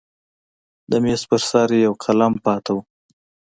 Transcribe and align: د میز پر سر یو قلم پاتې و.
د 0.89 0.91
میز 1.03 1.21
پر 1.29 1.41
سر 1.49 1.67
یو 1.85 1.93
قلم 2.03 2.33
پاتې 2.45 2.71
و. 2.73 2.77